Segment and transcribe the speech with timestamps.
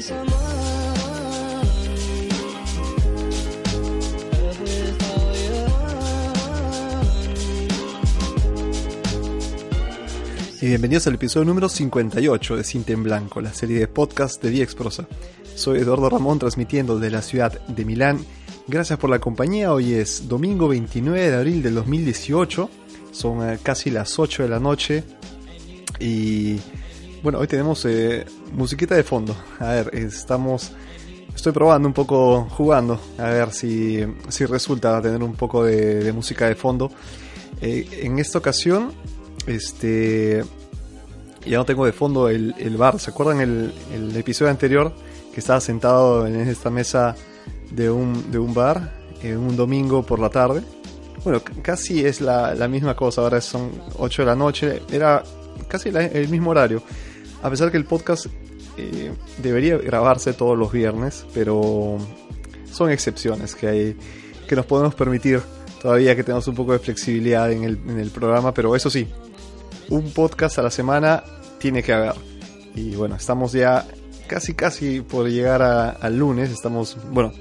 [0.00, 0.02] Y
[10.66, 15.06] bienvenidos al episodio número 58 de Cinta en Blanco, la serie de podcast de Prosa.
[15.54, 18.24] Soy Eduardo Ramón transmitiendo desde la ciudad de Milán.
[18.68, 19.74] Gracias por la compañía.
[19.74, 22.70] Hoy es domingo 29 de abril del 2018.
[23.12, 25.04] Son eh, casi las 8 de la noche.
[25.98, 26.58] Y
[27.22, 29.36] bueno, hoy tenemos eh, musiquita de fondo.
[29.58, 30.72] A ver, estamos...
[31.34, 36.46] Estoy probando un poco, jugando, a ver si, si resulta tener un poco de, música
[36.48, 36.90] de fondo.
[37.62, 38.92] Eh, en esta ocasión
[39.46, 40.44] este.
[41.46, 42.98] Ya no tengo de fondo el, bar.
[42.98, 44.92] ¿Se acuerdan el, el, episodio anterior?
[45.32, 47.14] Que estaba sentado en esta mesa
[47.70, 50.62] de un, de un bar en un domingo por la tarde.
[51.24, 53.22] Bueno, casi es la, misma cosa.
[53.22, 54.82] Ahora son 8 de la noche.
[54.90, 55.22] Era
[55.68, 56.82] casi el mismo horario.
[57.42, 58.26] A pesar que el podcast
[58.76, 61.98] eh, debería grabarse todos los viernes, pero
[62.70, 63.96] son excepciones que hay
[64.48, 65.40] que nos podemos permitir
[65.80, 69.08] todavía que tenemos un poco de flexibilidad en el, en el programa, pero eso sí,
[69.88, 71.22] un podcast a la semana
[71.58, 72.14] tiene que haber.
[72.74, 73.86] Y bueno, estamos ya
[74.26, 76.50] casi casi por llegar al lunes.
[76.50, 77.32] Estamos, bueno,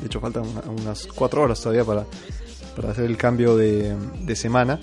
[0.00, 0.44] de hecho faltan
[0.80, 2.06] unas cuatro horas todavía para,
[2.74, 3.96] para hacer el cambio de,
[4.34, 4.80] semana.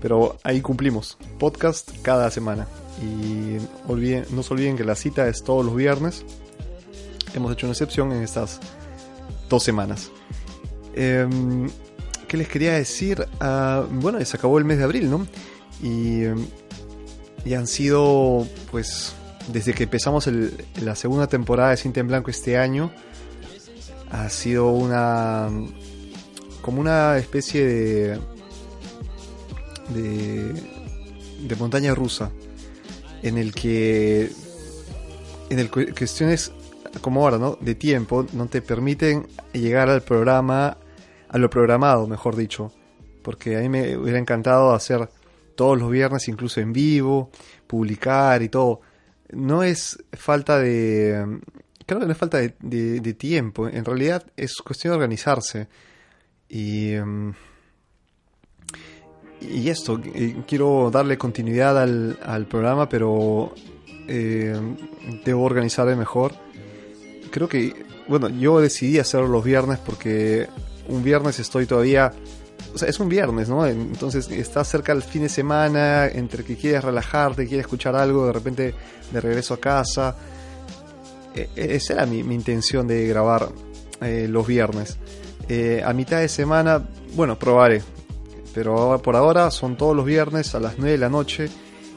[0.00, 1.16] Pero ahí cumplimos.
[1.38, 2.68] Podcast cada semana.
[3.00, 3.58] Y
[4.30, 6.24] no se olviden que la cita es todos los viernes.
[7.34, 8.60] Hemos hecho una excepción en estas
[9.48, 10.10] dos semanas.
[10.94, 11.68] Em,
[12.26, 13.26] ¿Qué les quería decir?
[13.40, 15.26] Ah, bueno, se acabó el mes de abril, ¿no?
[15.82, 16.24] Y,
[17.54, 19.14] han sido, pues,
[19.50, 20.28] desde que empezamos
[20.82, 22.92] la segunda temporada de Cinta en Blanco este año,
[24.10, 25.48] ha sido una.
[26.60, 28.20] como una especie de.
[29.94, 30.52] de.
[31.40, 32.30] de montaña rusa.
[33.22, 34.30] En el que.
[35.50, 36.52] en el cuestiones
[37.00, 37.56] como ahora, ¿no?
[37.60, 40.76] De tiempo, no te permiten llegar al programa,
[41.28, 42.72] a lo programado, mejor dicho.
[43.22, 45.08] Porque a mí me hubiera encantado hacer
[45.54, 47.30] todos los viernes, incluso en vivo,
[47.66, 48.80] publicar y todo.
[49.30, 51.40] No es falta de...
[51.84, 55.68] Creo que no es falta de, tiempo, en realidad es cuestión de organizarse.
[56.48, 56.92] Y...
[56.92, 57.34] Em,
[59.40, 63.54] y esto, eh, quiero darle continuidad al, programa, pero
[64.06, 64.76] em,
[65.24, 66.32] debo organizarme mejor.
[67.30, 67.74] Creo que,
[68.08, 70.48] bueno, yo decidí hacerlo los viernes porque
[70.88, 72.12] un viernes estoy todavía
[72.74, 73.66] o sea, es un viernes, ¿no?
[73.66, 78.32] Entonces estás cerca del fin de semana, entre que quieres relajarte, quieres escuchar algo, de
[78.32, 78.74] repente
[79.10, 80.16] de regreso a casa.
[81.34, 83.48] E, e, esa era mi, intención de grabar
[84.00, 84.98] eh, los viernes.
[85.48, 87.82] Eh, a mitad de semana, bueno, probaré.
[88.58, 91.48] Pero por ahora son todos los viernes a las 9 de la noche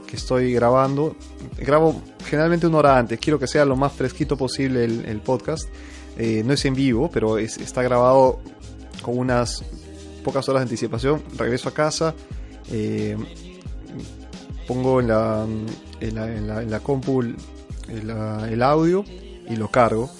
[0.05, 1.15] que estoy grabando.
[1.57, 5.67] Grabo generalmente una hora antes, quiero que sea lo más fresquito posible el, podcast.
[6.19, 8.41] Eh, no es en vivo, pero está grabado
[9.01, 9.63] con unas
[10.23, 12.13] pocas horas de anticipación, regreso a casa,
[12.69, 13.17] eh,
[14.67, 15.47] pongo en la,
[15.99, 19.03] en la, compu el, audio
[19.49, 20.11] y lo cargo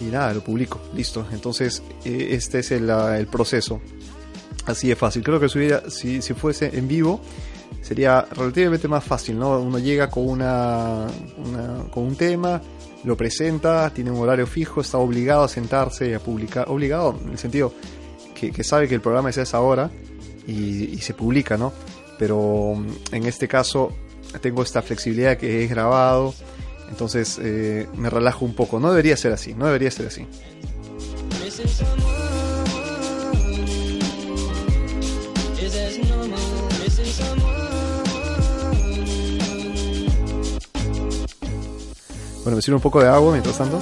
[0.00, 1.26] y nada, lo publico, listo.
[1.30, 2.86] Entonces eh, este es el,
[3.26, 3.82] proceso.
[4.66, 5.22] Así de fácil.
[5.22, 5.48] Creo que
[5.90, 7.20] si, si, fuese en vivo
[7.82, 9.60] sería relativamente más fácil, ¿no?
[9.60, 11.06] Uno llega con, una,
[11.90, 12.62] con un tema,
[13.04, 16.70] lo presenta, tiene un horario fijo, está obligado a sentarse y a publicar.
[16.70, 17.74] Obligado en el sentido,
[18.34, 19.90] que, sabe que el programa es a esa hora
[20.46, 21.72] y, se publica, ¿no?
[22.18, 23.92] Pero mm, en este caso
[24.40, 26.34] tengo esta flexibilidad que es grabado,
[26.88, 28.80] entonces eh, me relajo un poco.
[28.80, 30.26] No debería ser así, no debería ser así.
[42.44, 43.80] Bueno, me sirve un poco de agua mientras tanto.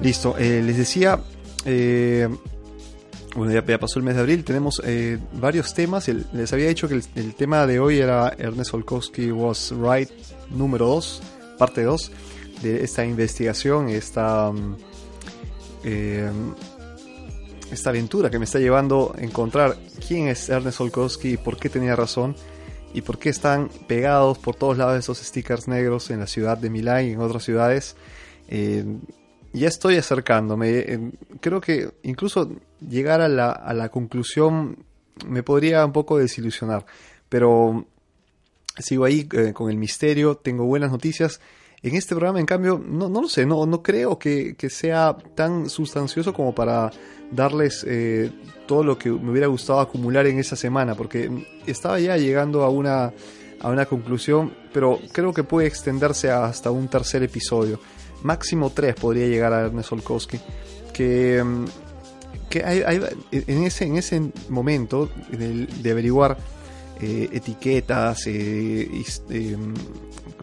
[0.00, 1.20] Listo, eh, les decía,
[1.66, 2.28] eh,
[3.36, 6.08] bueno, ya, pasó el mes de abril, tenemos eh, varios temas.
[6.08, 10.10] les había dicho que el, tema de hoy era Ernest Olkowski Was Right
[10.50, 11.22] número 2,
[11.58, 12.12] parte 2
[12.62, 14.76] de esta investigación, esta, mm,
[17.70, 19.76] esta aventura que me está llevando a encontrar
[20.06, 22.36] quién es Ernest Olkowski y por qué tenía razón
[22.92, 26.70] y por qué están pegados por todos lados esos stickers negros en la ciudad de
[26.70, 27.96] Milán y en otras ciudades
[29.54, 30.70] ya estoy acercándome.
[30.70, 32.50] Eh, creo que incluso
[32.86, 34.84] llegar a la, a la conclusión
[35.26, 36.84] me podría un poco desilusionar.
[37.28, 37.86] Pero
[38.78, 41.40] sigo ahí eh, con el misterio, tengo buenas noticias.
[41.84, 45.14] En este programa, en cambio, no, no lo sé, no, no creo que, que sea
[45.34, 46.90] tan sustancioso como para
[47.30, 48.32] darles eh,
[48.66, 51.30] todo lo que me hubiera gustado acumular en esa semana, porque
[51.66, 53.12] estaba ya llegando a una,
[53.60, 57.78] a una conclusión, pero creo que puede extenderse hasta un tercer episodio.
[58.22, 60.40] Máximo tres podría llegar a Ernest Olkowski,
[60.94, 61.64] que, mm,
[62.48, 66.38] que hay, en, ese, en ese momento de averiguar
[67.00, 68.88] eh, etiquetas, eh,
[69.30, 69.56] eh,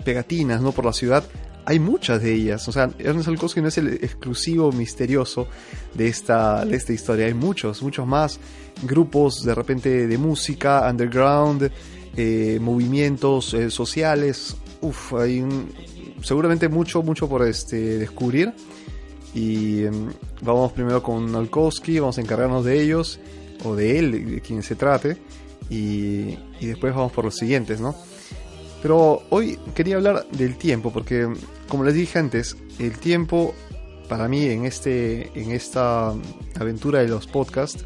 [0.03, 0.71] pegatinas ¿no?
[0.71, 1.23] por la ciudad,
[1.65, 2.67] hay muchas de ellas.
[2.67, 5.47] O sea, Ernest Olkowski no es el exclusivo misterioso
[5.93, 7.27] de esta, de esta historia.
[7.27, 8.39] Hay muchos, muchos más
[8.83, 11.71] grupos de repente de música, underground,
[12.59, 14.55] movimientos sociales.
[14.81, 15.45] Uf, hay
[16.23, 18.53] seguramente mucho, mucho por este, descubrir.
[19.33, 20.09] Y em,
[20.41, 23.19] vamos primero con Olkowski, vamos a encargarnos de ellos,
[23.63, 25.17] o de él, de quien se trate.
[25.71, 27.95] Y, y después vamos por los siguientes, ¿no?
[28.83, 31.27] Pero hoy quería hablar del tiempo, porque
[31.67, 33.55] como les dije antes, el tiempo
[34.09, 36.13] para mí en, este, en esta
[36.59, 37.85] aventura de los podcasts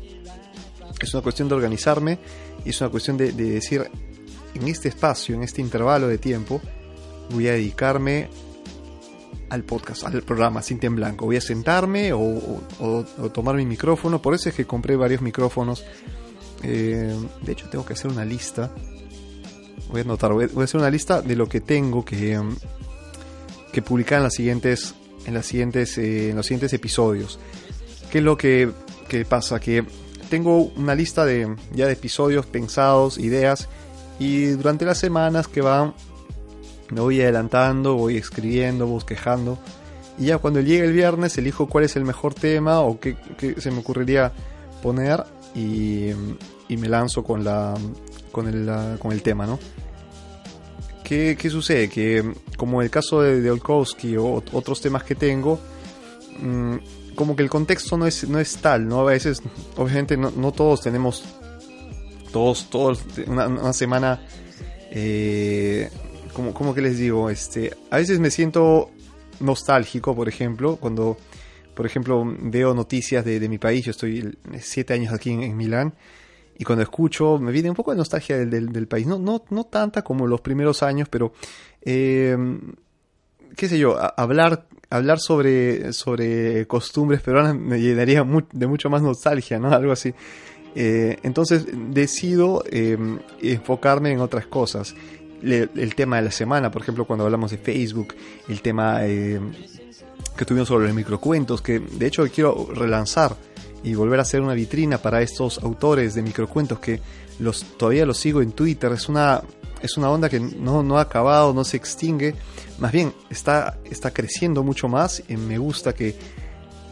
[1.06, 2.18] es una cuestión de organizarme
[2.66, 3.90] y es una cuestión de, decir,
[4.54, 6.62] en este espacio, en este intervalo de tiempo,
[7.30, 8.30] voy a dedicarme
[9.50, 11.26] al podcast, al programa Cinta en Blanco.
[11.26, 12.64] Voy a sentarme o,
[13.32, 14.22] tomar mi micrófono.
[14.22, 15.86] Por eso es que compré varios micrófonos.
[16.64, 18.72] Eh, de hecho, tengo que hacer una lista
[19.90, 22.56] voy a anotar, voy a hacer una lista de lo que tengo que, um,
[23.72, 27.40] que publicar en las siguientes, en las siguientes, eh, en los siguientes episodios.
[28.12, 28.72] ¿Qué es lo que,
[29.30, 29.60] pasa?
[29.60, 29.86] Que
[30.30, 33.70] tengo una lista de ya de episodios pensados, ideas,
[34.20, 35.94] y durante las semanas que van
[36.90, 39.58] me voy adelantando, voy escribiendo, bosquejando.
[40.18, 43.16] Y ya cuando llegue el viernes elijo cuál es el mejor tema o qué,
[43.58, 44.34] se me ocurriría
[44.82, 45.24] poner
[45.56, 46.12] y,
[46.70, 47.74] me lanzo con, la,
[48.32, 49.58] con, el, con el tema, ¿no?
[51.04, 51.88] ¿Qué, sucede?
[51.88, 52.24] Que
[52.58, 55.60] como el caso de, de Olkowski o otros temas que tengo,
[56.40, 56.76] mm,
[57.16, 59.02] como que el contexto no es, no es tal, ¿no?
[59.02, 59.42] A veces,
[59.78, 61.24] obviamente, no, todos tenemos,
[62.32, 64.20] todos, todos, una, semana,
[64.92, 65.90] eh,
[66.34, 68.90] como, como que les digo, este, a veces me siento
[69.40, 71.18] nostálgico, por ejemplo, cuando,
[71.76, 75.94] por ejemplo, veo noticias de, mi país, yo estoy siete años aquí en Milán,
[76.58, 79.06] y cuando escucho me viene un poco de nostalgia del, país.
[79.06, 81.34] No, no, no tanta como los primeros años, pero
[81.82, 82.38] eh,
[83.56, 89.60] qué sé yo, hablar, hablar sobre, sobre costumbres peruanas me llenaría de mucho más nostalgia,
[89.60, 89.70] ¿no?
[89.74, 90.14] Algo así.
[90.78, 92.98] Eh, entonces decido eh,
[93.42, 94.96] enfocarme en otras cosas.
[95.42, 98.16] el tema de la semana, por ejemplo, cuando hablamos de Facebook,
[98.48, 99.02] el tema
[100.36, 103.36] que tuvimos sobre los microcuentos, que de hecho quiero relanzar
[103.84, 107.00] y volver a hacer una vitrina para estos autores de microcuentos que
[107.78, 108.92] todavía los sigo en Twitter.
[108.92, 109.42] Es una,
[109.82, 112.36] es una onda que no, no ha acabado, no se extingue.
[112.80, 116.16] Más bien, está, está creciendo mucho más y me gusta que,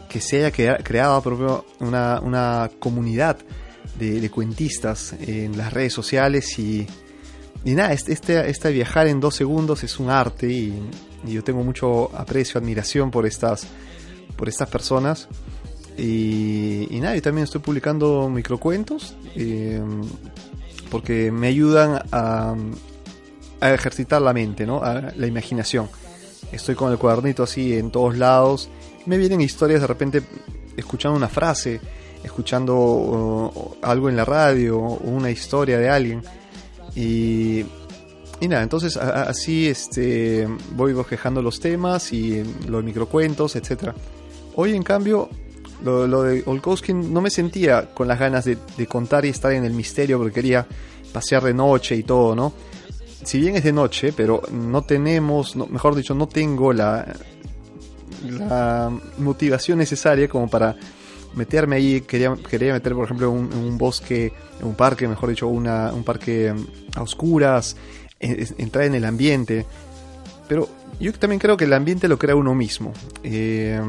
[0.08, 3.38] que se haya creado una, una comunidad
[3.98, 6.86] de, cuentistas en las redes sociales y,
[7.64, 10.82] y nada, este, este, este, viajar en dos segundos es un arte y,
[11.26, 13.66] y, yo tengo mucho aprecio, admiración por estas,
[14.36, 15.28] por estas personas
[15.96, 19.80] y, y nada, también estoy publicando microcuentos eh,
[20.90, 22.54] porque me ayudan a,
[23.60, 24.82] a, ejercitar la mente, ¿no?
[24.82, 25.88] A la imaginación.
[26.52, 28.68] Estoy con el cuadernito así en todos lados.
[29.06, 30.22] Me vienen historias de repente
[30.76, 31.80] escuchando una frase,
[32.22, 36.22] escuchando uh, algo en la radio, una historia de alguien.
[36.94, 37.64] Y,
[38.40, 43.92] y nada, entonces así este, voy bosquejando los temas y los microcuentos, etc.
[44.56, 45.30] Hoy en cambio
[45.84, 49.72] lo, de Olkowski no me sentía con las ganas de, contar y estar en el
[49.72, 50.66] misterio porque quería
[51.12, 52.52] pasear de noche y todo, ¿no?
[53.22, 57.06] Si bien es de noche, pero no tenemos, mejor dicho, no tengo la,
[59.18, 60.74] motivación necesaria como para
[61.34, 62.00] meterme ahí.
[62.02, 66.04] Quería, quería meter, por ejemplo, en un, bosque, en un parque, mejor dicho, una, un
[66.04, 66.54] parque
[66.94, 67.76] a oscuras,
[68.58, 69.66] entrar en el ambiente.
[70.48, 70.68] Pero
[71.00, 72.92] yo también creo que el ambiente lo crea uno mismo.
[73.22, 73.80] Eh,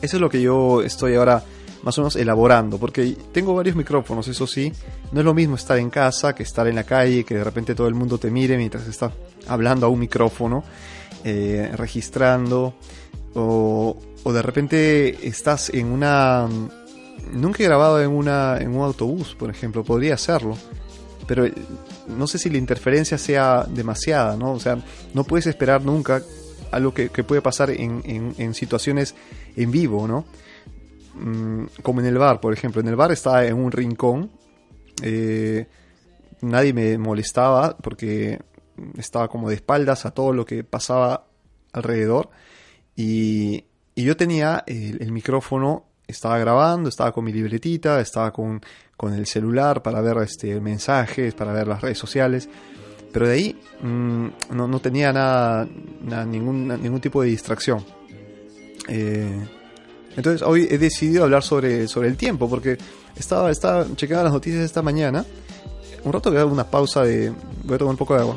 [0.00, 1.44] eso es lo que yo estoy ahora
[1.82, 4.72] más o menos elaborando, porque tengo varios micrófonos, eso sí,
[5.10, 7.74] no es lo mismo estar en casa que estar en la calle, que de repente
[7.74, 9.12] todo el mundo te mire mientras estás
[9.48, 10.62] hablando a un micrófono,
[11.24, 12.74] eh, registrando,
[13.34, 16.48] o, o, de repente estás en una...
[17.32, 20.56] Nunca he grabado en, una, en un autobús, por ejemplo, podría hacerlo,
[21.26, 21.46] pero
[22.08, 24.52] no sé si la interferencia sea demasiada, ¿no?
[24.52, 24.78] O sea,
[25.14, 26.22] no puedes esperar nunca
[26.70, 29.14] algo que, que puede pasar en, situaciones
[29.56, 30.24] en vivo, ¿no?
[31.14, 32.80] Mm, como en el bar, por ejemplo.
[32.80, 34.30] En el bar estaba en un rincón.
[35.02, 35.66] Eh,
[36.40, 38.40] nadie me molestaba porque
[38.96, 41.26] estaba como de espaldas a todo lo que pasaba
[41.72, 42.30] alrededor
[42.96, 48.60] y, yo tenía el, micrófono, estaba grabando, estaba con mi libretita, estaba con,
[49.10, 52.48] el celular para ver este, mensajes, para ver las redes sociales,
[53.12, 55.66] pero de ahí mm, no, tenía nada,
[56.24, 57.84] ningún, ningún tipo de distracción.
[58.88, 59.46] Eh,
[60.16, 62.78] entonces hoy he decidido hablar sobre, sobre el tiempo, porque
[63.16, 65.24] estaba, estaba chequeando las noticias esta mañana.
[66.04, 67.32] Un rato voy a dar una pausa de...
[67.64, 68.36] Voy a tomar un poco de agua.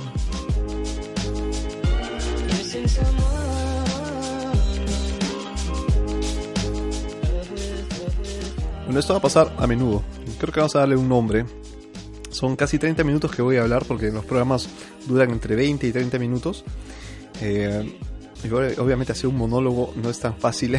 [8.85, 10.03] Bueno, esto va a pasar a menudo.
[10.39, 11.45] Creo que vamos a darle un nombre.
[12.29, 14.67] Son casi 30 minutos que voy a hablar porque los programas
[15.07, 16.63] duran entre 20 y 30 minutos.
[17.41, 17.97] Eh,
[18.43, 20.77] y obviamente hacer un monólogo no es tan fácil.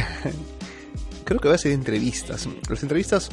[1.25, 2.47] Creo que voy a hacer entrevistas.
[2.69, 3.29] Las entrevistas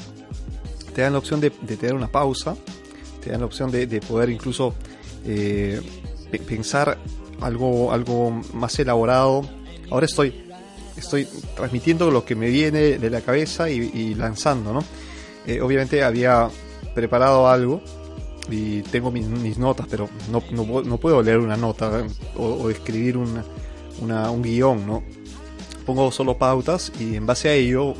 [0.95, 2.57] te dan la opción de, tener una pausa,
[3.23, 4.75] te dan la opción de, poder incluso
[5.27, 5.81] eh,
[6.47, 6.99] pensar
[7.41, 9.49] algo, algo más elaborado.
[9.91, 10.35] Ahora estoy,
[10.97, 14.85] estoy transmitiendo lo que me viene de la cabeza y, lanzando, ¿no?
[15.47, 16.49] Eh, obviamente había
[16.95, 17.83] preparado algo
[18.51, 24.43] y tengo mis, notas, pero no, no, puedo leer una nota o, escribir una, un
[24.43, 25.03] guion, ¿no?
[25.87, 27.95] Pongo solo pautas y en base a ello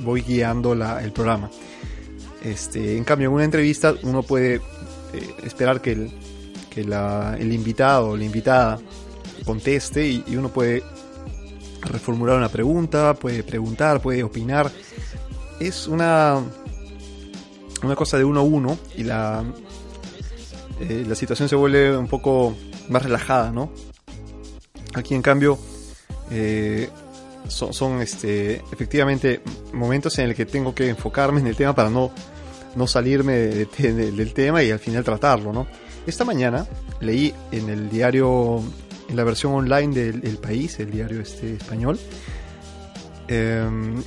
[0.00, 1.50] voy guiando el programa.
[2.42, 4.60] Este, en cambio, en una entrevista uno puede eh,
[5.44, 6.12] esperar que el,
[6.70, 8.78] que el invitado o la invitada
[9.44, 10.82] conteste y, uno puede
[11.82, 14.70] reformular una pregunta, puede preguntar, puede opinar.
[15.58, 16.42] Es una,
[17.82, 19.44] una cosa de uno a uno y la,
[20.80, 22.56] eh, la situación se vuelve un poco
[22.88, 23.70] más relajada, ¿no?
[24.94, 25.58] Aquí en cambio
[26.30, 26.88] eh,
[27.48, 29.40] son, este, efectivamente
[29.72, 32.10] momentos en el que tengo que enfocarme en el tema para no,
[32.74, 35.66] no salirme del tema y al final tratarlo, ¿no?
[36.06, 36.66] Esta mañana
[37.00, 38.62] leí en el diario,
[39.08, 41.98] en la versión online del País, el diario este español,
[43.28, 44.02] em,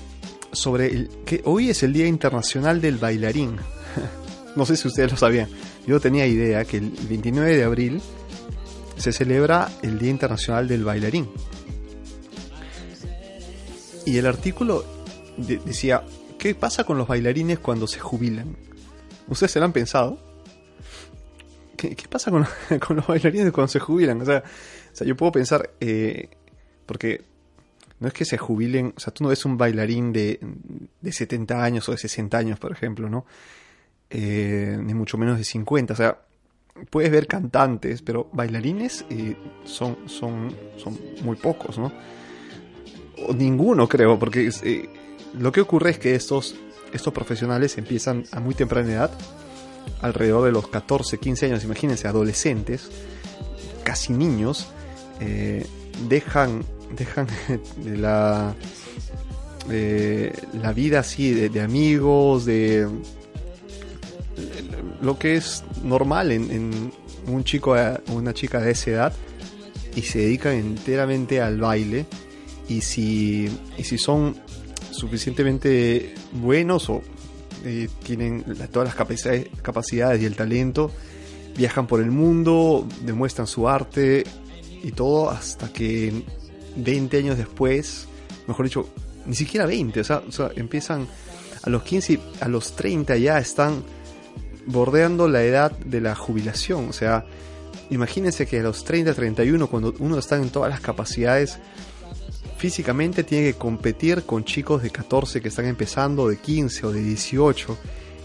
[0.52, 3.58] sobre que hoy es el Día Internacional del Bailarín.
[4.56, 5.50] no sé si ustedes lo sabían.
[5.86, 8.02] Yo tenía idea que el 29 de abril
[8.98, 11.30] se celebra el Día Internacional del Bailarín.
[14.06, 14.86] Y el artículo
[15.38, 16.04] decía,
[16.38, 18.58] ¿qué pasa con los bailarines cuando se jubilan?
[19.28, 20.20] ¿Ustedes se lo han pensado?
[21.78, 22.32] ¿Qué, pasa
[22.80, 24.22] con, los bailarines cuando se jubilan?
[24.22, 24.44] O sea,
[25.06, 26.30] yo puedo pensar, eh,
[26.86, 27.29] porque
[28.00, 30.40] no es que se jubilen, o sea, tú no ves un bailarín de,
[31.02, 33.26] de 70 años o de 60 años, por ejemplo, ¿no?
[34.10, 36.18] Eh, ni mucho menos de 50, o sea,
[36.90, 41.92] puedes ver cantantes, pero bailarines eh, son, son, son muy pocos, ¿no?
[43.28, 44.90] O ninguno creo, porque eh,
[45.38, 46.56] lo que ocurre es que estos,
[46.92, 49.12] estos profesionales empiezan a muy temprana edad,
[50.02, 52.90] alrededor de los 14, 15 años, imagínense, adolescentes,
[53.84, 54.72] casi niños,
[56.08, 56.64] dejan,
[56.96, 57.28] dejan
[57.86, 58.56] la,
[60.62, 62.88] la vida así de amigos, de
[65.02, 66.92] lo que es normal en,
[67.28, 69.14] un chico o una chica de esa edad
[69.96, 72.06] y se dedican enteramente al baile
[72.68, 73.50] y si,
[73.84, 74.36] si son
[74.90, 77.04] suficientemente buenos o
[77.66, 80.92] eh, tienen todas las capacidades, capacidades y el talento,
[81.56, 84.24] viajan por el mundo, demuestran su arte
[84.82, 86.24] y todo hasta que
[86.76, 88.08] 20 años después,
[88.48, 88.90] mejor dicho,
[89.26, 90.22] ni siquiera 20, o sea,
[90.56, 91.08] empiezan
[91.64, 93.84] a los 15, a los 30 ya están
[94.66, 96.90] bordeando la edad de la jubilación.
[96.90, 97.26] O sea,
[97.90, 101.60] imagínense que a los 30, 31, cuando uno está en todas las capacidades,
[102.58, 107.02] físicamente tiene que competir con chicos de 14 que están empezando, de 15 o de
[107.02, 107.78] 18,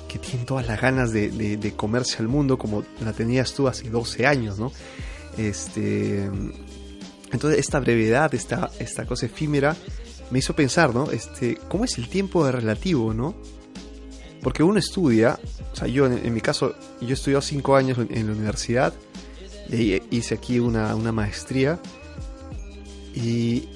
[0.08, 4.26] que tienen todas las ganas de, comerse al mundo como la tenías tú hace 12
[4.26, 4.72] años, ¿no?
[5.38, 6.28] Este,
[7.34, 9.76] entonces esta brevedad, esta, esta cosa efímera,
[10.30, 11.10] me hizo pensar, ¿no?
[11.10, 13.34] Este, ¿Cómo es el tiempo relativo, ¿no?
[14.42, 15.38] Porque uno estudia,
[15.72, 18.92] o sea, yo en, mi caso, yo he estudiado cinco años en, la universidad,
[20.10, 21.80] hice aquí una, maestría,
[23.14, 23.68] y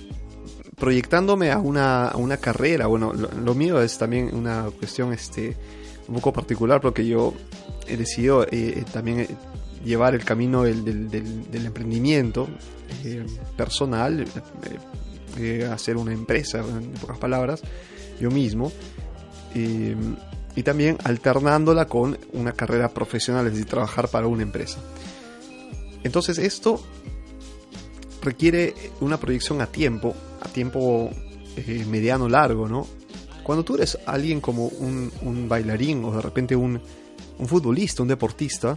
[0.76, 5.56] proyectándome a una, a una carrera, bueno, lo, mío es también una cuestión este,
[6.06, 7.34] un poco particular, porque yo
[7.86, 9.28] he decidido eh, eh, también eh,
[9.84, 12.48] llevar el camino del, del, emprendimiento
[13.56, 14.24] personal,
[15.70, 17.62] hacer una empresa, en pocas palabras,
[18.20, 18.72] yo mismo
[20.58, 24.80] y también alternándola con una carrera profesional, es decir, trabajar para una empresa.
[26.02, 26.82] Entonces esto
[28.22, 31.10] requiere una proyección a tiempo, a tiempo
[31.56, 32.88] eh, mediano largo, ¿no?
[33.44, 36.80] Cuando tú eres alguien como un, bailarín o de repente un,
[37.46, 38.76] futbolista, un deportista,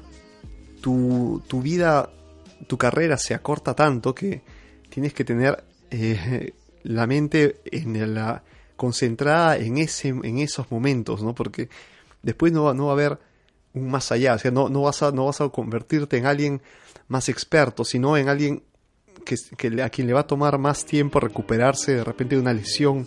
[0.81, 2.09] tu, tu, vida,
[2.67, 4.41] tu carrera se acorta tanto que
[4.89, 8.43] tienes que tener eh, la mente en la,
[8.81, 11.35] concentrada en, ese, en esos momentos, ¿no?
[11.35, 11.69] Porque
[12.23, 13.19] después no va, no va a haber
[13.75, 16.63] un más allá, o sea, no, no, vas a, no vas a convertirte en alguien
[17.07, 18.63] más experto, sino en alguien
[19.23, 22.53] que, que, a quien le va a tomar más tiempo recuperarse de repente de una
[22.53, 23.05] lesión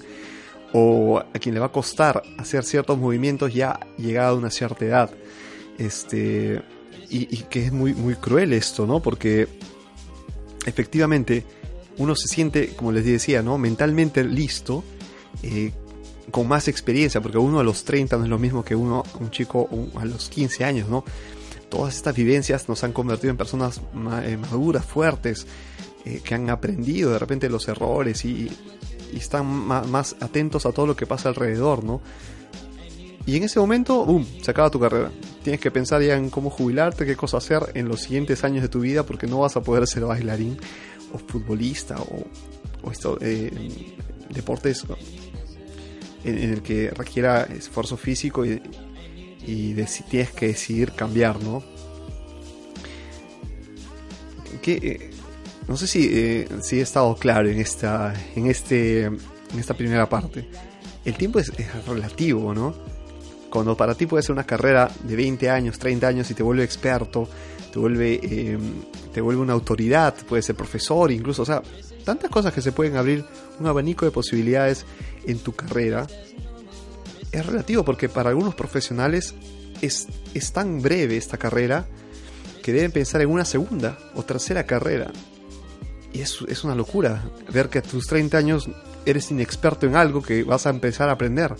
[0.73, 4.85] o a quien le va a costar hacer ciertos movimientos ya llegada a una cierta
[4.85, 5.11] edad.
[5.77, 6.63] Este,
[7.11, 9.01] y, que es muy, muy cruel esto, ¿no?
[9.01, 9.49] Porque
[10.67, 11.45] efectivamente
[11.99, 13.59] uno se siente, como les decía, ¿no?
[13.59, 14.83] Mentalmente listo,
[15.43, 15.73] eh,
[16.31, 19.31] con más experiencia, porque uno a los 30 no es lo mismo que uno, un
[19.31, 21.05] chico a los 15 años, ¿no?
[21.69, 23.81] Todas estas vivencias nos han convertido en personas
[24.25, 25.47] eh, maduras, fuertes,
[26.05, 28.51] eh, que han aprendido de repente los errores y,
[29.15, 32.01] están más, atentos a todo lo que pasa alrededor, ¿no?
[33.27, 35.11] Y en ese momento, ¡boom!, se acaba tu carrera.
[35.43, 38.69] Tienes que pensar ya en cómo jubilarte, qué cosa hacer en los siguientes años de
[38.69, 40.59] tu vida, porque no vas a poder ser bailarín
[41.13, 43.51] o futbolista o, esto, eh,
[44.29, 44.85] deportes
[46.25, 48.61] en, el que requiera esfuerzo físico y,
[49.47, 49.75] y
[50.11, 51.63] tienes que decidir cambiar, ¿no?
[54.61, 55.11] Que, eh,
[55.69, 60.09] no sé si, eh, si he estado claro en esta, en, este, en esta primera
[60.09, 60.49] parte.
[61.05, 61.53] El tiempo es,
[61.87, 62.75] relativo, ¿no?
[63.55, 66.65] Cuando para ti puede ser una carrera de 20 años, 30 años y te vuelve
[66.65, 67.29] experto,
[67.73, 68.59] te vuelve, eh,
[69.13, 71.63] te vuelve una autoridad, puede ser profesor, incluso, o sea,
[72.05, 73.25] tantas cosas que se pueden abrir
[73.61, 74.85] un abanico de posibilidades
[75.25, 76.09] en tu carrera,
[77.31, 79.37] es relativo porque para algunos profesionales
[79.81, 81.87] es, es tan breve esta carrera
[82.61, 85.13] que deben pensar en una segunda o tercera carrera.
[86.13, 88.69] Y es, es una locura ver que a tus 30 años
[89.07, 91.55] eres inexperto en algo que vas a empezar a aprender.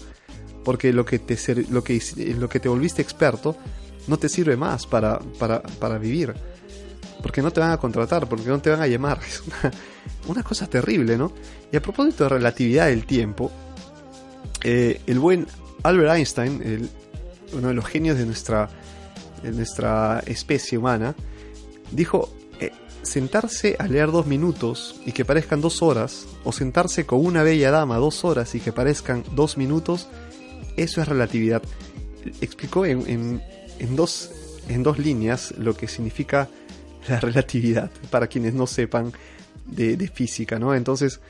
[0.65, 1.37] Porque lo que te,
[1.71, 2.01] lo que,
[2.39, 3.57] lo que te volviste experto
[4.07, 6.35] no te sirve más para, para, para vivir
[7.25, 9.19] porque no te van a contratar, porque no te van a llamar.
[9.25, 9.43] Es
[10.29, 11.33] una, cosa terrible, ¿no?
[11.73, 13.51] Y a propósito de relatividad del tiempo,
[14.63, 15.47] eh, el buen
[15.85, 16.91] Albert Einstein,
[17.55, 18.69] uno de los genios de nuestra,
[19.43, 21.15] de nuestra especie humana,
[21.93, 22.29] dijo,
[22.61, 27.43] eh, sentarse a leer dos minutos y que parezcan dos horas, o sentarse con una
[27.43, 30.09] bella dama dos horas y que parezcan dos minutos,
[30.77, 31.63] eso es relatividad.
[32.41, 33.43] Explicó en,
[33.79, 34.31] en, dos,
[34.69, 36.49] en dos líneas lo que significa
[37.09, 39.13] la relatividad, para quienes no sepan
[39.67, 40.75] de, física, ¿no?
[40.75, 41.21] Entonces,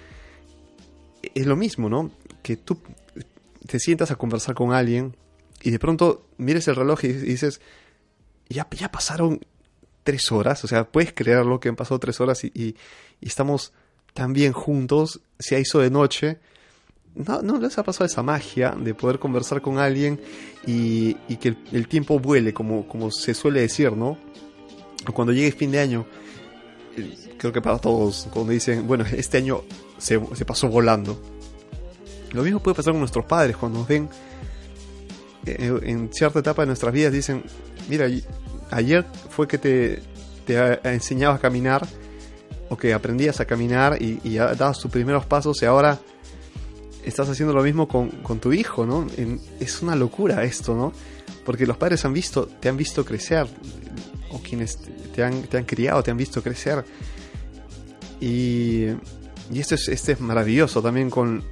[1.35, 2.11] es lo mismo, ¿no?
[2.43, 2.79] Que tú
[3.67, 5.17] te sientas a conversar con alguien
[5.63, 7.61] y de pronto mires el reloj y dices,
[8.49, 9.41] ya, ya pasaron
[10.03, 12.77] tres horas, o sea, puedes creerlo que han pasado tres horas y,
[13.21, 13.73] estamos
[14.13, 16.39] tan bien juntos, se hizo de noche.
[17.15, 20.21] No, no les ha pasado esa magia de poder conversar con alguien
[20.67, 24.19] y, que el, el, tiempo vuele, como, como se suele decir, ¿no?
[25.13, 26.07] cuando llegue fin de año,
[26.97, 29.63] eh, creo que para todos, cuando dicen, bueno, este año
[29.99, 31.21] se, pasó volando.
[32.33, 34.09] Lo mismo puede pasar con nuestros padres cuando nos ven
[35.47, 37.45] eh, en cierta etapa de nuestras vidas, dicen,
[37.89, 38.07] mira,
[38.71, 40.03] ayer fue que te,
[40.47, 41.87] te enseñabas a caminar
[42.71, 46.01] o que aprendías a caminar y, y dabas tus primeros pasos y ahora
[47.05, 49.07] estás haciendo lo mismo con, con tu hijo, ¿no?
[49.61, 50.93] es una locura esto, ¿no?
[51.45, 53.47] Porque los padres han visto, te han visto crecer,
[54.31, 54.79] o quienes
[55.15, 56.85] te han, te han criado, te han visto crecer.
[58.21, 58.87] Y,
[59.53, 61.45] y esto, es, es maravilloso también con,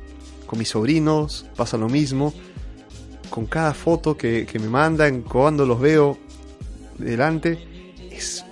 [0.46, 2.32] con mis sobrinos, pasa lo mismo.
[3.30, 6.18] Con cada foto que, que me mandan, cuando los veo
[6.98, 7.58] delante,
[8.10, 8.44] es,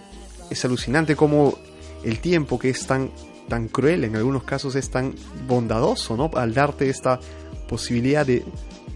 [0.48, 1.58] es alucinante como
[2.02, 3.10] el tiempo que es tan,
[3.50, 5.14] tan cruel, en algunos casos es tan
[5.46, 6.30] bondadoso, ¿no?
[6.34, 7.20] Al darte esta
[7.68, 8.42] posibilidad de,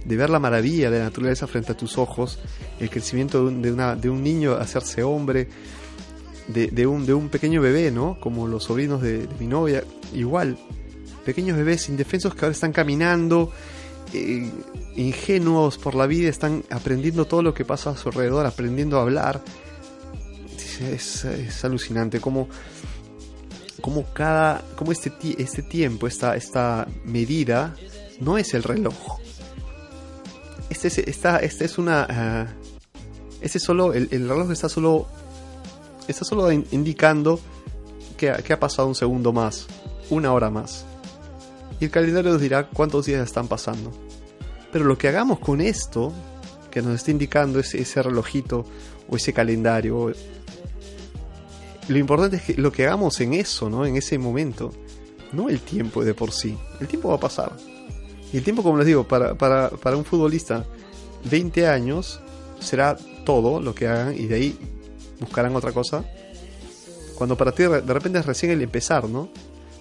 [0.05, 2.39] de ver la maravilla de la naturaleza frente a tus ojos,
[2.81, 5.49] el crecimiento de un, de un niño hacerse hombre,
[6.49, 8.19] de, un, de un pequeño bebé, ¿no?
[8.21, 10.59] Como los sobrinos de, mi novia, igual,
[11.25, 13.51] pequeños bebés indefensos que ahora están caminando,
[14.13, 14.51] eh,
[14.97, 19.03] ingenuos por la vida, están aprendiendo todo lo que pasa a su alrededor, aprendiendo a
[19.03, 19.43] hablar.
[20.91, 21.25] Es,
[21.65, 22.49] alucinante como,
[23.85, 27.77] como cada, como este, este tiempo, esta, esta medida,
[28.19, 29.19] no es el reloj,
[30.71, 32.49] este es, una...
[33.43, 35.07] este solo, el, reloj está solo...
[36.09, 37.39] Está solo indicando
[38.17, 39.67] que, que ha pasado un segundo más,
[40.09, 40.87] una hora más.
[41.79, 43.93] Y el calendario nos dirá cuántos días están pasando.
[44.73, 46.11] Pero lo que hagamos con esto,
[46.71, 48.65] que nos está indicando ese, ese relojito
[49.11, 50.11] o ese calendario,
[51.89, 53.85] lo importante es que lo que hagamos en eso, ¿no?
[53.85, 54.73] En ese momento,
[55.33, 56.57] no el tiempo de por sí.
[56.81, 57.53] El tiempo va a pasar.
[58.33, 60.65] Y el tiempo, como les digo, para, para, para un futbolista,
[61.31, 62.21] 20 años
[62.61, 64.59] será todo lo que hagan y de ahí
[65.21, 66.05] buscarán otra cosa.
[67.15, 69.29] Cuando para ti de repente es recién el empezar, ¿no?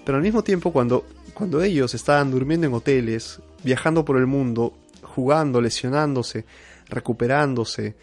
[0.06, 4.74] Pero al mismo tiempo, cuando, cuando ellos estaban durmiendo en hoteles, viajando por el mundo,
[5.02, 6.46] jugando, lesionándose,
[6.90, 7.96] recuperándose,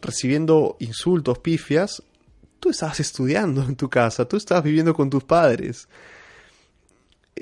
[0.00, 2.02] recibiendo insultos, pifias,
[2.60, 5.88] tú estabas estudiando en tu casa, tú estabas viviendo con tus padres.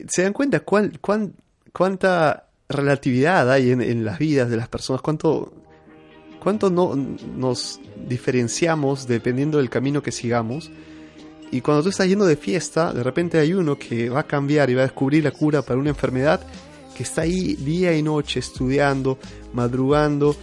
[0.08, 1.34] ¿Se dan cuenta cuán, cuán,
[1.72, 5.02] cuánta relatividad hay en, en, las vidas de las personas?
[5.02, 5.52] ¿Cuánto,
[6.40, 10.70] cuánto no, nos diferenciamos dependiendo del camino que sigamos?
[11.50, 14.70] Y cuando tú estás yendo de fiesta, de repente hay uno que va a cambiar
[14.70, 16.40] y va a descubrir la cura para una enfermedad
[16.94, 19.18] que está ahí día y noche estudiando,
[19.52, 20.36] madrugando,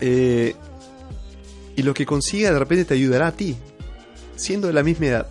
[0.00, 0.54] eh,
[1.78, 3.56] y lo que consiga de repente te ayudará a ti,
[4.34, 5.28] siendo de la misma edad.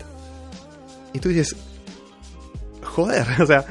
[1.12, 1.54] Y tú dices,
[2.82, 3.66] joder, o sea,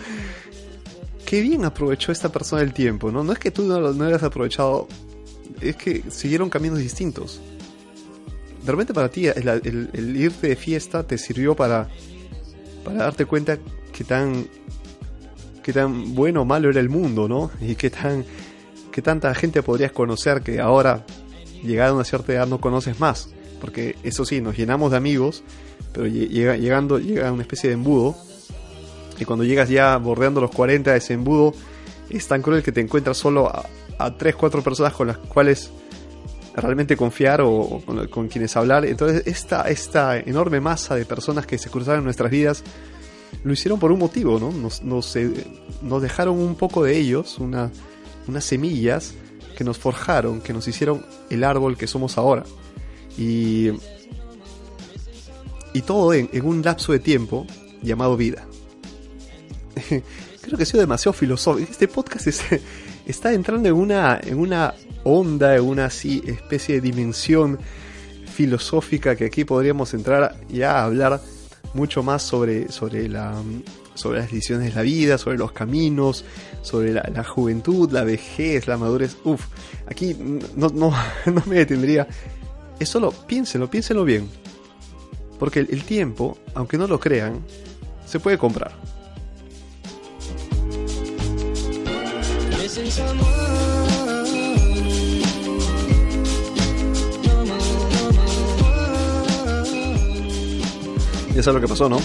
[1.25, 3.23] qué bien aprovechó esta persona el tiempo, ¿no?
[3.23, 4.87] No es que tú no, no hayas aprovechado,
[5.59, 7.41] es que siguieron caminos distintos.
[8.63, 9.47] De repente para ti el,
[9.93, 11.89] el, irte de fiesta te sirvió para,
[12.83, 13.57] para darte cuenta
[13.91, 14.45] que tan,
[15.63, 17.49] qué tan bueno o malo era el mundo, ¿no?
[17.59, 18.23] Y qué tan
[18.91, 21.05] que tanta gente podrías conocer que ahora,
[21.63, 23.29] llegada a una cierta edad, no conoces más.
[23.59, 25.43] Porque eso sí, nos llenamos de amigos,
[25.93, 28.15] pero llega, llegando llega una especie de embudo.
[29.19, 31.53] Y cuando llegas ya bordeando los 40, ese embudo
[32.09, 33.65] es tan cruel que te encuentras solo a,
[33.97, 35.71] a 3, 4 personas con las cuales
[36.61, 38.85] realmente confiar o, con, quienes hablar.
[38.85, 42.63] Entonces esta, esta enorme masa de personas que se cruzaron en nuestras vidas
[43.43, 44.51] lo hicieron por un motivo, ¿no?
[44.51, 45.31] Nos, nos, eh,
[46.01, 47.69] dejaron un poco de ellos, una,
[48.27, 49.13] unas semillas
[49.57, 52.43] que nos forjaron, que nos hicieron el árbol que somos ahora.
[53.17, 53.71] Y,
[55.73, 57.47] y todo en, un lapso de tiempo
[57.81, 58.45] llamado vida.
[60.41, 61.71] Creo que he sido demasiado filosófico.
[61.71, 62.43] Este podcast es,
[63.07, 67.57] está entrando en una, en una onda, en una así especie de dimensión
[68.31, 71.19] filosófica que aquí podríamos entrar ya a hablar
[71.73, 73.35] mucho más sobre, sobre la,
[73.93, 76.25] sobre las decisiones de la vida, sobre los caminos,
[76.61, 79.17] sobre la, juventud, la vejez, la madurez.
[79.23, 79.45] Uf,
[79.87, 80.15] aquí
[80.55, 80.93] no, no,
[81.25, 82.07] no me detendría.
[82.79, 84.29] Es solo piénsenlo, piénsenlo bien.
[85.39, 87.43] Porque el, el tiempo, aunque no lo crean,
[88.05, 88.71] se puede comprar.
[101.37, 101.99] Ya sabes lo que pasó, ¿no?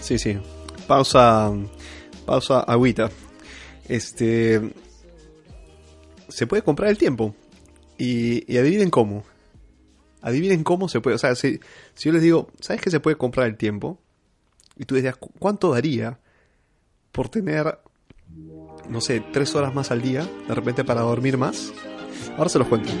[0.00, 0.38] Sí, sí.
[0.86, 1.52] Pausa.
[2.24, 3.10] Pausa, agüita.
[3.86, 4.72] Este.
[6.30, 7.34] Se puede comprar el tiempo.
[7.98, 9.24] Y, y, adivinen cómo.
[10.22, 11.16] Adivinen cómo se puede.
[11.16, 11.60] O sea, si,
[11.92, 14.00] si yo les digo, ¿sabes que se puede comprar el tiempo?
[14.78, 16.18] Y tú decías, ¿cuánto daría
[17.12, 17.80] por tener,
[18.88, 21.70] no sé, tres horas más al día, de repente para dormir más?
[22.38, 22.92] Ahora se los cuento.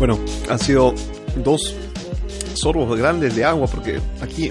[0.00, 0.18] Bueno,
[0.50, 0.92] han sido
[1.36, 1.76] dos
[2.54, 4.50] sorbos grandes de agua porque aquí,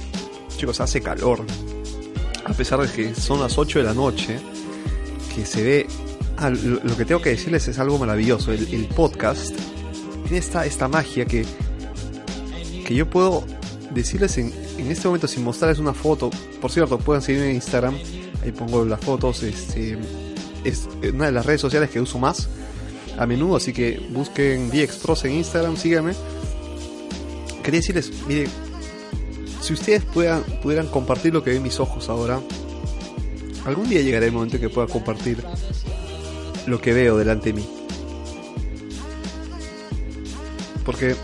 [0.55, 1.45] chicos, hace calor.
[2.45, 4.39] A pesar de que son las 8 de la noche,
[5.35, 5.87] que se ve...
[6.83, 8.51] Lo, que tengo que decirles es algo maravilloso.
[8.51, 9.55] El, podcast
[10.23, 11.45] tiene esta, esta magia que,
[12.85, 13.45] que yo puedo
[13.91, 16.31] decirles en, en, este momento sin mostrarles una foto.
[16.59, 17.95] Por cierto, pueden seguirme en Instagram.
[18.41, 19.43] Ahí pongo las fotos.
[19.43, 19.97] Este,
[20.63, 22.49] es una de las redes sociales que uso más
[23.17, 23.55] a menudo.
[23.55, 26.13] Así que busquen DXPros en Instagram, síganme.
[27.63, 28.49] Quería decirles, miren,
[29.61, 32.41] si ustedes puedan, pudieran compartir lo que ven mis ojos ahora,
[33.65, 35.43] algún día llegará el momento en que pueda compartir
[36.65, 37.69] lo que veo delante de mí.
[40.85, 41.15] Porque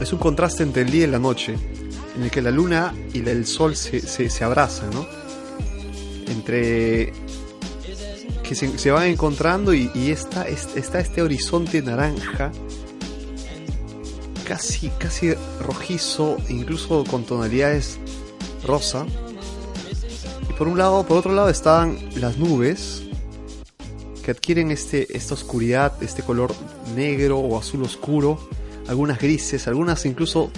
[0.00, 1.56] es un contraste entre el día y la noche,
[2.16, 5.06] en el que la luna y el sol se, se, se abrazan, ¿no?
[6.28, 7.12] Entre
[8.42, 12.50] que se, se van encontrando y, y está, está este horizonte naranja
[14.52, 17.98] casi, casi rojizo, incluso con tonalidades
[18.66, 19.06] rosa.
[20.62, 23.02] Por un lado, por otro lado están las nubes
[24.24, 26.54] que adquieren este, esta oscuridad, este color
[26.94, 28.38] negro o azul oscuro,
[28.86, 30.52] algunas grises, algunas incluso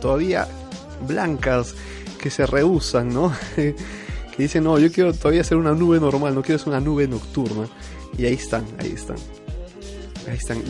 [0.00, 0.48] todavía
[1.06, 1.74] blancas
[2.18, 3.34] que se rehusan, ¿no?
[3.54, 3.74] que
[4.38, 7.68] dicen, no, yo quiero todavía ser una nube normal, no quiero ser una nube nocturna.
[8.16, 9.18] Y ahí están, ahí están.
[10.26, 10.62] Ahí están.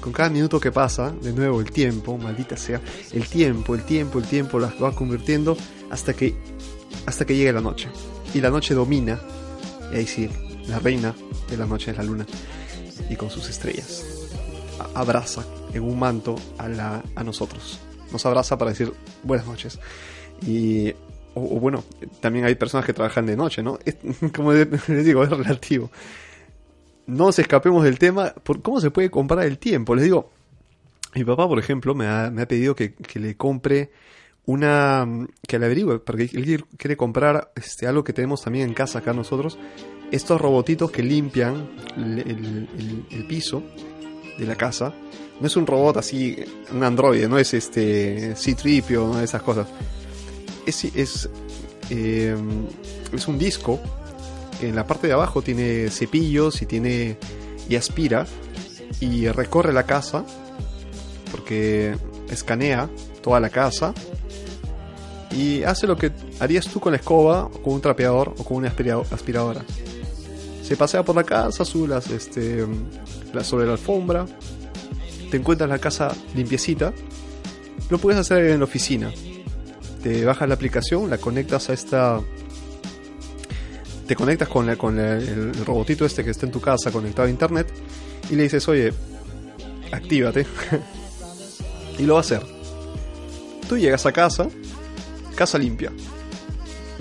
[0.00, 2.80] Con cada minuto que pasa, de nuevo el tiempo, maldita sea,
[3.12, 5.56] el tiempo, el tiempo, el tiempo las va convirtiendo
[5.90, 6.34] hasta que
[7.06, 7.88] hasta que llegue la noche.
[8.34, 9.18] Y la noche domina,
[9.92, 10.28] y ahí sí,
[10.66, 11.14] la reina
[11.48, 12.26] de la noche es la luna,
[13.08, 14.04] y con sus estrellas
[14.94, 17.80] abraza en un manto a, la, a nosotros.
[18.12, 19.78] Nos abraza para decir buenas noches.
[20.46, 20.92] Y,
[21.34, 21.84] o, bueno,
[22.20, 23.78] también hay personas que trabajan de noche, ¿no?
[24.34, 25.90] como les digo, es relativo.
[27.06, 28.34] No nos escapemos del tema.
[28.42, 29.94] Por ¿Cómo se puede comprar el tiempo?
[29.94, 30.30] Les digo,
[31.14, 33.90] mi papá, por ejemplo, me ha, me ha pedido que, que, le compre
[34.48, 35.06] una.
[35.46, 39.12] que le averigüe, porque él quiere comprar este, algo que tenemos también en casa acá
[39.12, 39.58] nosotros.
[40.10, 42.66] Estos robotitos que limpian el,
[43.10, 43.62] el piso
[44.38, 44.94] de la casa.
[45.40, 46.36] No es un robot así,
[46.72, 49.66] un androide, no es este C-Tripio, no esas cosas.
[50.64, 51.28] Es, es,
[51.90, 52.66] em,
[53.12, 53.78] es un disco
[54.58, 57.18] que en la parte de abajo tiene cepillos y tiene
[57.68, 58.26] y aspira
[59.00, 60.24] y recorre la casa
[61.30, 61.94] porque
[62.30, 62.88] escanea
[63.22, 63.94] toda la casa
[65.30, 68.68] y hace lo que harías tú con la escoba con un trapeador o con una
[68.68, 69.62] aspiradora.
[70.62, 72.66] Se pasea por la casa, sube este,
[73.42, 74.26] sobre la alfombra,
[75.30, 76.92] te encuentras la casa limpiecita,
[77.90, 79.10] lo puedes hacer en la oficina.
[80.02, 82.20] Te bajas la aplicación, la conectas a esta.
[84.06, 87.66] Te conectas con, con el, robotito este que está en tu casa conectado a internet
[88.30, 88.92] y le dices, oye,
[89.92, 90.46] actívate.
[91.98, 92.42] y lo va a hacer.
[93.68, 94.48] Tú llegas a casa,
[95.38, 95.92] casa limpia.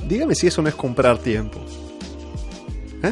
[0.07, 1.59] Dígame si eso no es comprar tiempo.
[3.01, 3.11] ¿Eh?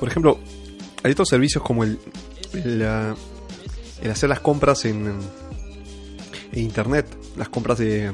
[0.00, 0.40] Por ejemplo,
[1.04, 2.00] hay otros servicios como el,
[2.54, 2.82] el,
[4.10, 5.16] hacer las compras en,
[6.54, 7.06] internet,
[7.36, 8.10] las compras de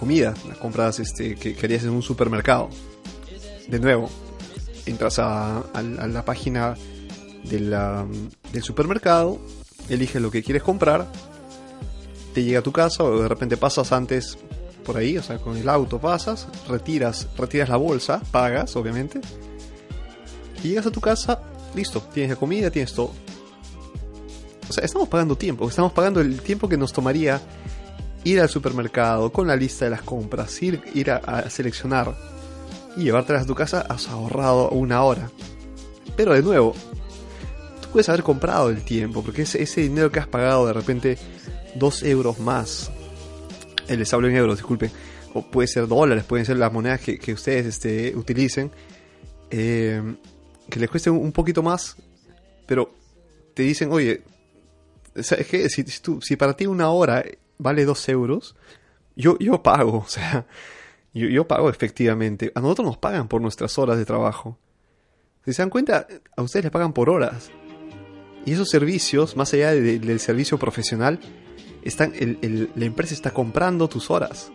[0.00, 2.70] comida, las compras este, que querías en un supermercado.
[3.68, 4.08] De nuevo,
[4.86, 6.74] entras a, la página
[7.44, 9.38] del supermercado,
[9.90, 11.06] eliges lo que quieres comprar,
[12.32, 14.38] te llega a tu casa o de repente pasas antes
[14.86, 19.20] por ahí, o sea, con el auto pasas, retiras, retiras la bolsa, pagas, obviamente,
[20.64, 21.42] y llegas a tu casa,
[21.74, 23.12] listo, tienes la comida, tienes todo.
[24.66, 27.38] O sea, estamos pagando tiempo, estamos pagando el tiempo que nos tomaría
[28.24, 32.14] ir al supermercado con la lista de las compras, ir, ir a, seleccionar
[32.96, 35.30] y llevártelas a tu casa, has ahorrado una hora.
[36.16, 36.74] Pero de nuevo,
[37.80, 41.18] tú puedes haber comprado el tiempo, porque ese, ese dinero que has pagado de repente,
[41.74, 42.90] dos euros más,
[43.88, 44.90] eh, les hablo en euros, disculpe,
[45.34, 48.70] o puede ser dólares, pueden ser las monedas que, que ustedes este, utilicen,
[49.50, 50.02] eh,
[50.68, 51.96] que les cueste un poquito más,
[52.66, 52.92] pero
[53.54, 54.22] te dicen, oye,
[55.22, 55.68] ¿sabes qué?
[55.68, 55.84] Si,
[56.20, 57.24] si, para ti una hora
[57.60, 58.56] vale dos euros,
[59.16, 60.46] yo, yo pago, o sea,
[61.12, 62.52] yo, yo, pago efectivamente.
[62.54, 64.58] A nosotros nos pagan por nuestras horas de trabajo.
[65.44, 67.50] Si se dan cuenta, a ustedes les pagan por horas.
[68.46, 71.20] Y esos servicios, más allá del servicio profesional,
[71.82, 72.12] están,
[72.74, 74.50] la empresa está comprando tus horas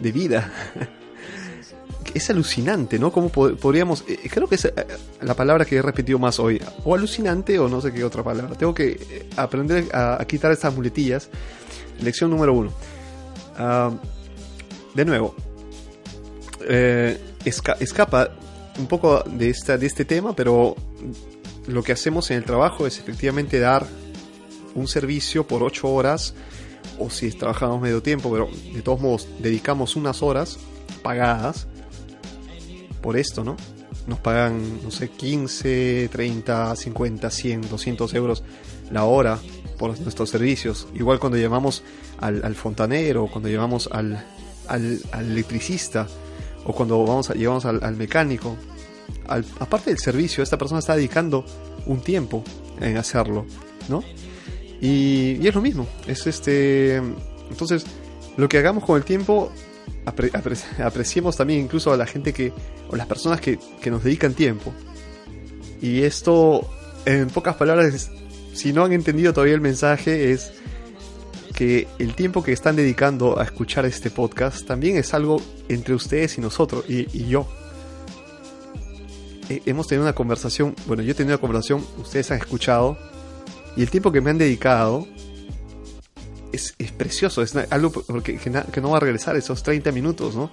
[0.00, 0.52] de vida.
[2.14, 3.12] es alucinante, ¿no?
[3.12, 4.74] Como podríamos, eh, creo que es eh,
[5.20, 8.54] la palabra que he repetido más hoy, o alucinante o no sé qué otra palabra.
[8.56, 11.28] Tengo que eh, aprender a, quitar estas muletillas.
[12.00, 12.72] Lección número uno.
[13.56, 13.90] Ah,
[14.94, 15.34] de nuevo,
[17.44, 18.30] escapa
[18.78, 20.74] un poco de, esta, de este tema, pero
[21.66, 23.86] lo que hacemos en el trabajo es efectivamente dar
[24.74, 26.34] un servicio por ocho horas,
[26.98, 30.58] o si trabajamos medio tiempo, pero de todos modos dedicamos unas horas
[31.02, 31.66] pagadas
[33.06, 33.56] por esto, ¿no?
[34.08, 38.42] Nos pagan, no sé, 15, 30, 50, 100, 200 euros
[38.90, 39.38] la hora
[39.78, 40.88] por nuestros servicios.
[40.92, 41.84] Igual cuando llamamos
[42.18, 44.26] al, fontanero, cuando llamamos al,
[44.66, 46.08] al, electricista,
[46.64, 48.56] o cuando vamos a, llevamos al, mecánico.
[49.28, 51.44] aparte del servicio, esta persona está dedicando
[51.86, 52.42] un tiempo
[52.80, 53.46] en hacerlo,
[53.88, 54.02] ¿no?
[54.80, 55.86] Y, y es lo mismo.
[56.08, 56.96] Es este.
[56.96, 57.86] Entonces,
[58.36, 59.52] lo que hagamos con el tiempo
[60.06, 62.52] apreciemos también incluso a la gente que,
[62.88, 63.58] o las personas que,
[63.90, 64.72] nos dedican tiempo.
[65.82, 66.68] Y esto,
[67.04, 68.10] en pocas palabras,
[68.54, 70.52] si no han entendido todavía el mensaje, es
[71.54, 76.38] que el tiempo que están dedicando a escuchar este podcast también es algo entre ustedes
[76.38, 77.48] y nosotros, y, yo.
[79.48, 82.96] hemos tenido una conversación, bueno, yo he tenido una conversación, ustedes han escuchado,
[83.76, 85.06] y el tiempo que me han dedicado
[86.56, 87.92] es, precioso, es algo
[88.22, 90.50] que, que, no va a regresar esos 30 minutos, ¿no?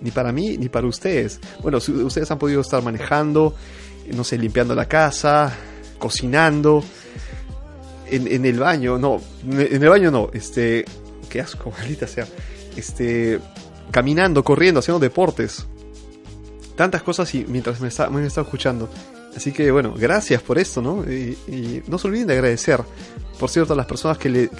[0.00, 1.40] Ni para mí, ni para ustedes.
[1.60, 3.54] Bueno, ustedes han podido estar manejando,
[4.14, 5.52] no sé, limpiando la casa,
[5.98, 6.84] cocinando,
[8.10, 10.84] en, el baño, no, en el baño no, este,
[11.28, 12.26] qué asco, maldita sea,
[12.76, 13.40] este,
[13.90, 15.66] caminando, corriendo, haciendo deportes.
[16.76, 18.88] Tantas cosas y mientras me está, me está escuchando.
[19.38, 21.04] Así que bueno, gracias por esto, ¿no?
[21.04, 22.80] Y, no se olviden de agradecer,
[23.38, 24.50] por cierto, a las personas que, les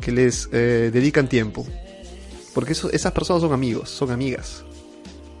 [0.00, 1.66] que les eh, dedican tiempo.
[2.54, 4.64] Porque esas personas son amigos, son amigas.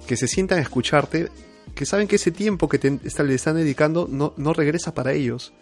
[0.08, 1.28] Que se sientan a escucharte,
[1.76, 5.52] que saben que ese tiempo que te, le están dedicando no, no regresa para ellos.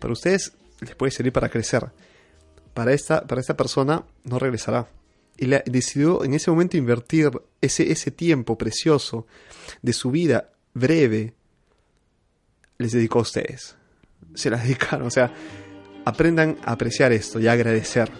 [0.00, 1.92] Para ustedes les puede servir para crecer.
[2.74, 4.86] Para esta, para esta persona no regresará.
[5.38, 7.30] Y decidió en ese momento invertir
[7.62, 9.26] ese, ese tiempo precioso
[9.80, 11.32] de su vida breve.
[12.78, 13.76] Les dedicó a ustedes.
[14.34, 15.06] Se las dedicaron.
[15.06, 15.32] O sea,
[16.04, 18.10] aprendan a apreciar esto y a agradecer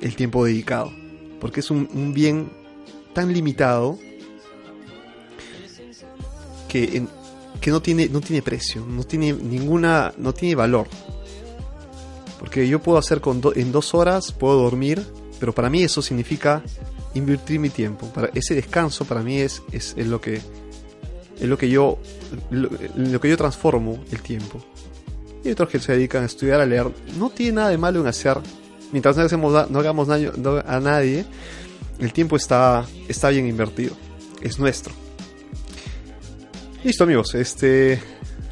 [0.00, 0.92] el tiempo dedicado.
[1.40, 2.50] Porque es un, bien
[3.14, 3.98] tan limitado
[6.68, 7.04] que,
[7.60, 10.86] que no, tiene, no tiene precio, no tiene ninguna, no tiene valor.
[12.38, 15.04] Porque yo puedo hacer con en dos horas, puedo dormir,
[15.38, 16.62] pero para mí eso significa
[17.14, 18.06] invertir mi tiempo.
[18.08, 20.40] Para ese descanso para mí es, es, lo que
[21.42, 21.98] es lo que yo
[22.50, 24.62] lo, que yo transformo el tiempo.
[25.44, 26.86] Y otros que se dedican a estudiar, a leer.
[27.18, 28.38] No tiene nada de malo en hacer.
[28.92, 30.30] Mientras no, hacemos, no hagamos daño
[30.64, 31.24] a nadie,
[31.98, 33.96] el tiempo está, está bien invertido.
[34.40, 34.92] Es nuestro.
[36.84, 38.00] Listo amigos, este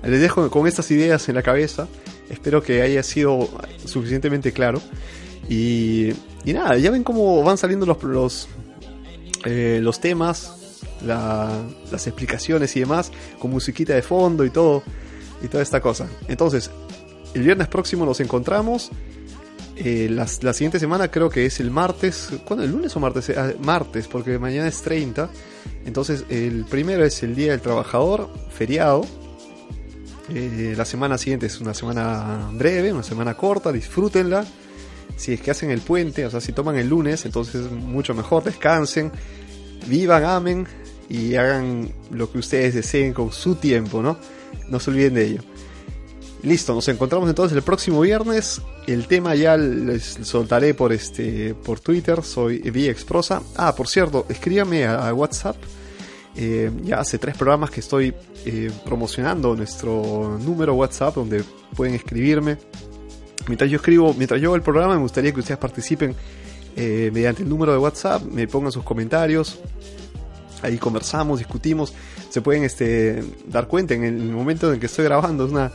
[0.03, 1.87] les dejo con estas ideas en la cabeza.
[2.29, 3.48] Espero que haya sido
[3.85, 4.83] suficientemente claro.
[5.48, 6.09] Y,
[6.44, 8.48] y nada, ya ven cómo van saliendo los, los,
[9.44, 10.59] eh, los temas,
[11.02, 14.82] las explicaciones y demás, con musiquita de fondo y todo,
[15.42, 16.08] y toda esta cosa.
[16.28, 16.70] Entonces,
[17.34, 18.90] el viernes próximo nos encontramos.
[19.76, 22.30] Eh, la, siguiente semana creo que es el martes.
[22.44, 22.64] ¿Cuándo?
[22.64, 23.30] ¿El lunes o martes?
[23.30, 25.30] Ah, martes, porque mañana es 30.
[25.86, 29.06] Entonces, el primero es el Día del Trabajador, feriado.
[30.28, 34.44] Eh, la semana siguiente es una semana breve, una semana corta, disfrútenla.
[35.16, 38.44] Si es que hacen el puente, o sea, si toman el lunes, entonces mucho mejor,
[38.44, 39.10] descansen,
[39.86, 40.66] vivan, amen
[41.10, 44.16] y hagan lo que ustedes deseen con su tiempo, ¿no?
[44.68, 45.42] No se olviden de ello.
[46.42, 48.62] Listo, nos encontramos entonces el próximo viernes.
[48.86, 53.42] El tema ya les soltaré por este por Twitter, soy VXProsa.
[53.56, 55.56] Ah, por cierto, escríbame a WhatsApp
[56.36, 61.44] eh, ya hace tres programas que estoy eh, promocionando nuestro número WhatsApp donde
[61.74, 62.56] pueden escribirme.
[63.48, 66.14] Mientras yo escribo, mientras yo hago el programa, me gustaría que ustedes participen
[66.76, 69.58] eh, mediante el número de WhatsApp, me pongan sus comentarios.
[70.62, 71.94] Ahí conversamos, discutimos.
[72.28, 75.46] Se pueden este, dar cuenta en el momento en que estoy grabando.
[75.46, 75.72] Es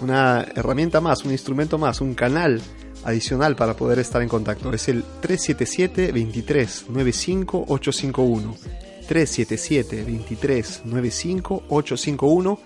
[0.00, 2.60] una, herramienta más, un instrumento más, un canal
[3.04, 4.72] adicional para poder estar en contacto.
[4.72, 8.56] Es el 377 23 95 851.
[9.08, 12.58] 377 23 95 851.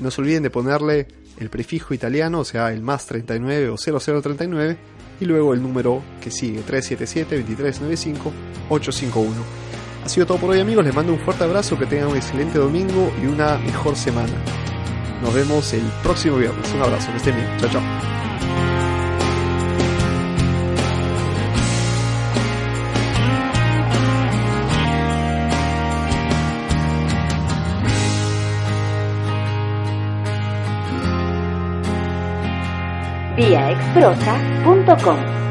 [0.00, 1.06] No se olviden de ponerle
[1.38, 4.76] el prefijo italiano, o sea, el más 39 o 0039,
[5.20, 8.32] y luego el número que sigue, 377 23 95
[8.68, 9.63] 851.
[10.04, 12.58] Ha sido todo por hoy amigos, les mando un fuerte abrazo, que tengan un excelente
[12.58, 14.34] domingo y una mejor semana.
[15.22, 16.70] Nos vemos el próximo viernes.
[16.74, 17.48] Un abrazo, que estén bien.
[17.58, 17.82] Chao, chao.
[33.36, 35.43] viaexprosa.com.